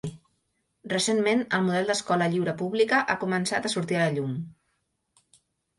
Recentment, 0.93 1.43
el 1.57 1.63
model 1.67 1.91
d’escola 1.91 2.31
lliure 2.33 2.57
pública 2.63 3.03
ha 3.15 3.21
començat 3.27 3.69
a 3.69 3.73
sortir 3.77 4.01
a 4.01 4.05
la 4.07 4.19
llum. 4.19 4.35